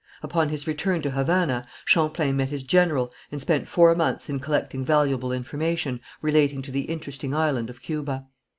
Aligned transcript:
Upon 0.23 0.49
his 0.49 0.65
return 0.65 1.03
to 1.03 1.11
Havana 1.11 1.67
Champlain 1.85 2.35
met 2.35 2.49
his 2.49 2.63
general 2.63 3.11
and 3.31 3.39
spent 3.39 3.67
four 3.67 3.93
months 3.93 4.29
in 4.29 4.39
collecting 4.39 4.83
valuable 4.83 5.31
information 5.31 6.01
relating 6.23 6.63
to 6.63 6.71
the 6.71 6.85
interesting 6.85 7.35
island 7.35 7.69
of 7.69 7.83
Cuba. 7.83 8.25